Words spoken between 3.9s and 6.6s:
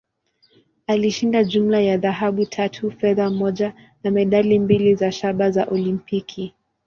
na medali mbili za shaba za Olimpiki.